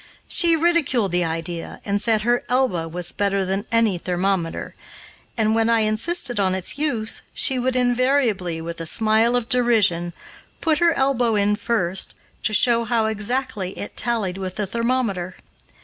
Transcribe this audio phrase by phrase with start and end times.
[0.27, 4.73] She ridiculed the idea, and said her elbow was better than any thermometer,
[5.37, 10.13] and, when I insisted on its use, she would invariably, with a smile of derision,
[10.59, 15.35] put her elbow in first, to show how exactly it tallied with the thermometer.